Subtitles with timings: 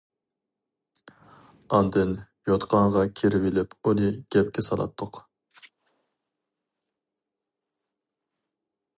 [1.75, 2.13] ئاندىن
[2.51, 5.21] يوتقانغا كىرىۋېلىپ ئۇنى گەپكە سالاتتۇق.